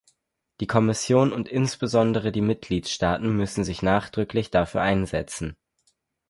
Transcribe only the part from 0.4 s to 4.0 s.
Die Kommission und insbesondere die Mitgliedstaaten müssen sich